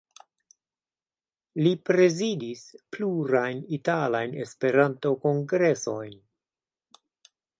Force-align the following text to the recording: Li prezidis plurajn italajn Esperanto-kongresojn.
Li 1.65 1.73
prezidis 1.89 2.63
plurajn 2.95 3.61
italajn 3.77 4.33
Esperanto-kongresojn. 4.47 6.19